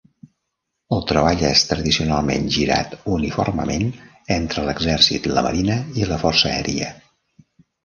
[0.95, 3.87] El treball és tradicionalment girat uniformement
[4.39, 6.93] entre l'exèrcit, la Marina i la força aèria.